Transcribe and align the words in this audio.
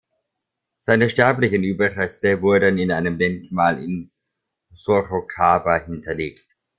Seine 0.79 1.09
sterblichen 1.11 1.63
Überreste 1.63 2.41
wurden 2.41 2.79
in 2.79 2.91
einem 2.91 3.19
Denkmal 3.19 3.77
in 3.83 4.09
Sorocaba 4.73 5.75
hinterlegt. 5.85 6.43